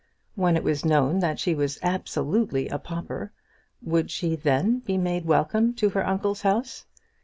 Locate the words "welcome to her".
5.25-6.07